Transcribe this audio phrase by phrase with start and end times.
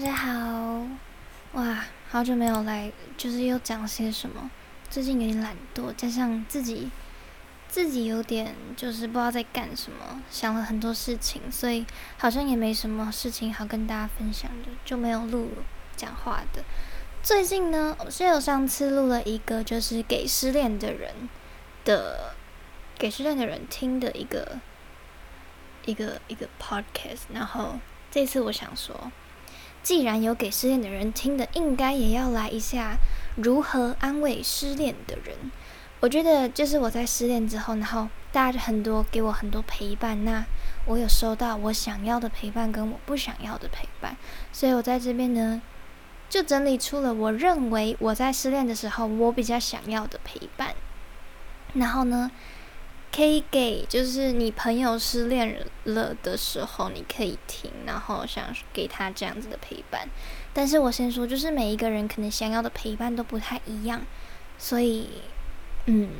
[0.00, 0.86] 大家好！
[1.52, 4.50] 哇，好久没有来，就是又讲些什么？
[4.88, 6.90] 最近有点懒惰，加上自己
[7.68, 11.84] 自己有点就是不知道在干什么，想了很多事情，所以
[12.16, 15.50] 好像也没什么事情好跟大家分享的，就没有录
[15.94, 16.64] 讲话的。
[17.22, 21.28] 最近呢，我是有上次录了一个，就是给失恋的人
[21.84, 22.32] 的，
[22.96, 24.60] 给失恋的人听的一个
[25.84, 27.78] 一个一个 podcast，然后
[28.10, 29.12] 这次我想说。
[29.82, 32.96] 既然有给失恋的人听的，应该也要来一下
[33.36, 35.50] 如何安慰失恋的人。
[36.00, 40.44] 我觉得就是我在失恋之后，然后大家很多给我很多陪伴，那
[40.86, 44.16] 我有收到我想要的陪伴跟我不想要的陪伴，
[44.52, 45.60] 所以我在这边呢
[46.28, 50.74] 就整理出了我认为我在失恋的时候我比较想要的陪伴，
[51.74, 52.30] 然后呢。
[53.12, 60.08] 可以给就是你朋友失恋了的时候，你可以听，然后想给他这样子的陪伴。
[60.52, 64.02] 但是我先说，就是每一个人可能想要的陪伴都不太一样，
[64.58, 65.08] 所以，
[65.86, 66.10] 嗯，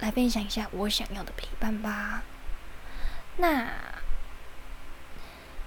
[0.00, 2.22] 来分享一下我想要的陪伴吧。
[3.38, 3.68] 那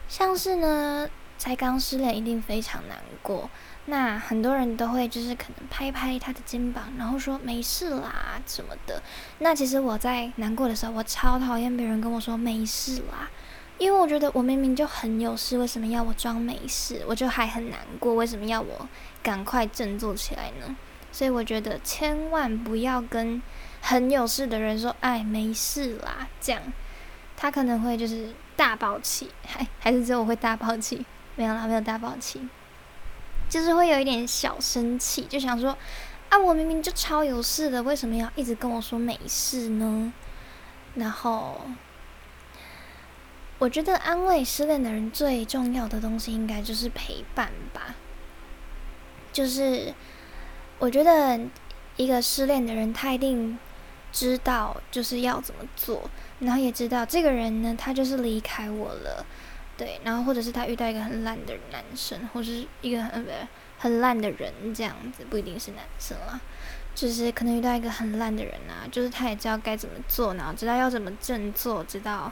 [0.08, 3.50] 像是呢，才刚失恋，一定非常难过。
[3.86, 9.02] 那很多人都会就是可能拍拍他的肩膀，然后说没事啦什么的。
[9.40, 13.30] 那其实我在难过的时候，我超讨厌别人跟我说没事啦，
[13.78, 17.02] 因为我觉得我明明就很有事，为什么要我装没事？
[17.08, 18.90] 我就还很难过，为什么要我
[19.24, 20.76] 赶快振作起来呢？
[21.10, 23.42] 所以我觉得千万不要跟
[23.80, 26.62] 很有事的人说哎没事啦，这样
[27.38, 31.06] 他可能会就是大爆气，还还是只有我会大爆气，
[31.38, 32.50] 没有啦，没有大爆气。
[33.48, 35.78] 就是会有一点小生气，就想说，
[36.28, 40.12] 啊，我明明就超有事的，为什么要一直跟我说没事呢？
[40.96, 41.62] 然后，
[43.58, 47.96] 我觉得安慰失恋的人最重要的东西，应该就是陪伴吧。
[49.32, 49.94] 就是
[50.80, 51.40] 我觉得
[51.96, 53.58] 一个失恋的人，他一定
[54.12, 56.10] 知道就是要怎么做，
[56.40, 59.26] 然后也知道这个人呢，他就是离开我了。
[59.78, 63.24] 对，然后或者是他遇到一个很烂的男生，或是一个很
[63.78, 66.40] 很烂的人这样子，不一定是男生啦，
[66.96, 72.32] 就是可能遇到一个很烂的人啊，就是他也知道该怎么做，然后知道要怎么振作，知道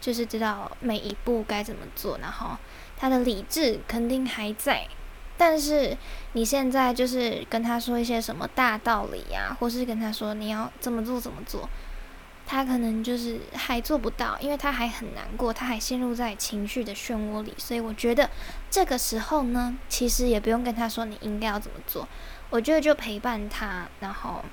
[0.00, 2.56] 就是知道每一步该怎么做，然后
[2.96, 4.86] 他的理智肯定还在，
[5.36, 5.96] 但是
[6.34, 11.68] 你现在就是跟他说一些什么大道理呀，或是跟他说你要怎么做怎么做。
[12.46, 18.30] 他可能就是还做不到，因为他还很难过，他还陷入在情绪的漩涡里，所以我觉得
[18.70, 22.06] 这个时候呢，其实也不用跟他说你应该要怎么做，
[22.48, 24.44] 我觉得就陪伴他，然后，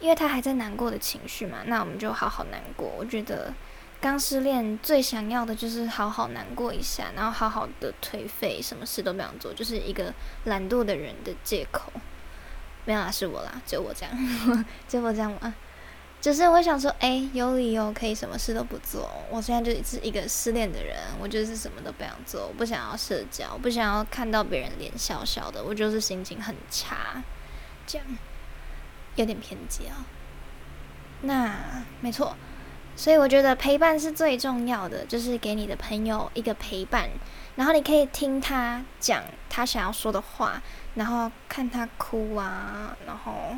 [0.00, 2.92] 因为他还在难过的情绪嘛，那我们就好好难过。
[2.98, 3.54] 我觉得
[4.00, 10.12] 刚失恋最想要的就是好好难过一下，然后好好的颓废，什么事都不想做，就是一个
[10.46, 11.92] 懒惰的人的借口。
[12.84, 14.12] 没有啦，是我啦，就我这样，
[14.88, 15.54] 就我这样啊。
[16.22, 19.10] 只是我想说，哎，有理由可以什么事都不做。
[19.28, 27.20] 我现在就是一个失恋的人，我就是什么都不想做，我不想要社交，不想要看到别人脸笑笑的，我就是心情很差，
[27.88, 28.06] 这样
[29.16, 30.06] 有点偏激啊。
[31.22, 32.36] 那没错，
[32.94, 37.10] 所以我觉得陪伴是最重要的，就是给你的朋友一个陪伴，
[37.56, 40.62] 然后你可以听他讲他想要说的话，
[40.94, 43.56] 然后看他哭啊，然后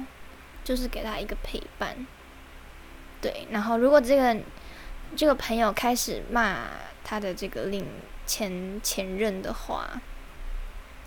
[0.65, 2.07] 就是给他一个陪伴。
[3.25, 4.37] 对，然后如果这个
[5.17, 6.59] 这个朋友开始骂
[7.03, 7.83] 他的这个另
[8.27, 9.99] 前前任的话，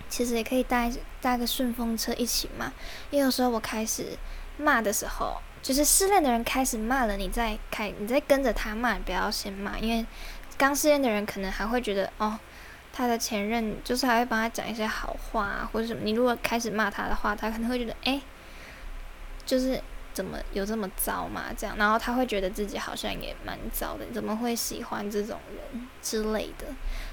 [0.09, 0.89] 其实也可以搭
[1.21, 2.73] 搭个顺风车一起骂。
[3.11, 4.17] 因为有时候我开始
[4.57, 10.03] 骂的时候，就是失恋的人开始骂了，你再开，你再跟着他骂，不要先骂，因为
[10.57, 12.39] 刚失恋的人可能还会觉得哦，
[12.91, 15.99] 他的前任就是还会帮他讲一些好话或者什么。
[16.03, 18.19] 你如果开始骂他的话，他可能会觉得哎，
[19.45, 19.79] 就是。
[20.17, 21.53] 怎么有这么糟嘛？
[21.55, 26.65] 这样，然后他会觉得自己好像也蛮糟的，怎么会喜欢这种人之类的？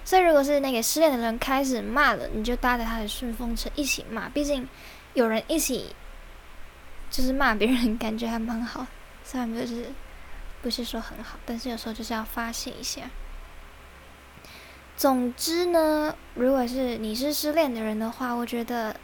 [0.06, 4.26] 所以，如果是那个失恋的人开始骂了，你就搭着他的顺风车一起骂。
[4.30, 4.66] 毕竟
[5.12, 5.94] 有人一起
[7.10, 8.86] 就是骂别人， 感觉还蛮好。
[9.22, 9.90] 虽然就是
[10.62, 13.02] 不是说很好，但是有时候就是要发泄一下。
[14.96, 18.96] 总之呢，如果是你是失恋的人的话，我觉得。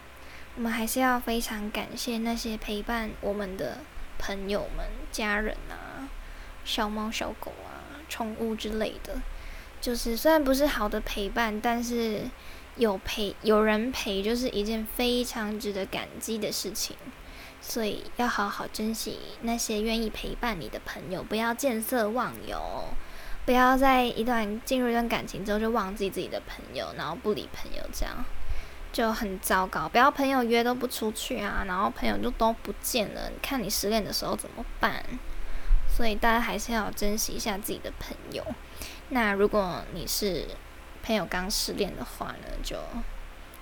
[0.56, 3.78] 我们还是要非常感谢那些陪伴我们的
[4.20, 6.06] 朋友们、家人啊、
[6.64, 9.14] 小猫、小狗啊、宠物之类的。
[9.80, 12.20] 就是虽然不是好的陪伴，但是
[12.76, 16.94] 有陪有人陪，就是一件非常值得感激的事情。
[17.62, 22.84] 所以要好好珍惜那些愿意陪伴你的朋友，不要见色忘友。
[23.46, 28.14] 不要在一段进入一段感情之后就忘记自己的朋友，然后不理朋友，这样
[28.92, 29.88] 就很糟糕。
[29.88, 35.04] 不要朋友约都不出去啊，然后朋友就都不见了，看你失恋的时候怎么办？
[35.88, 38.44] 所以大家还是要珍惜一下自己的朋友。
[39.10, 40.46] 那如果你是
[41.02, 42.76] 朋友刚失恋的话呢，就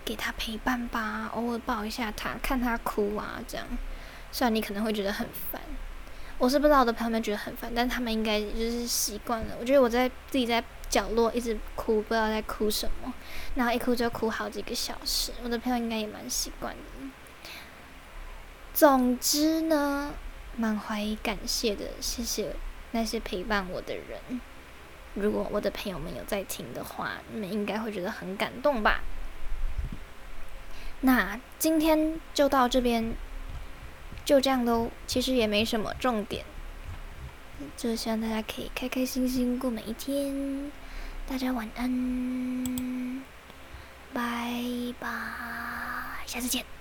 [0.05, 3.67] 给他陪伴吧，偶尔抱一下他，看他哭啊，这样。
[4.31, 5.61] 虽然你可能会觉得很烦，
[6.37, 9.57] 我是不知道我的朋友们觉得很烦，但他们应该就是习惯了。
[9.59, 13.13] 我觉得我在自己在角落一直哭，不知道在哭什么，
[13.55, 15.33] 然后一哭就哭好几个小时。
[15.43, 17.11] 我的朋友应该也蛮习惯的。
[18.75, 20.15] 总之呢。
[20.61, 22.57] 满怀感谢的，谢谢
[22.91, 24.41] 那些陪伴我的人。
[25.15, 29.03] 如果我的朋友们有在听的话，你们应该会觉得很感动吧？
[31.03, 33.15] 那今天就到这边，
[34.25, 34.91] 就这样喽。
[35.07, 36.45] 其实也没什么重点，
[37.77, 40.71] 就希望大家可以开开心心过每一天。
[41.27, 43.23] 大家晚安，
[44.15, 45.09] 拜拜，
[46.27, 46.78] 下次见。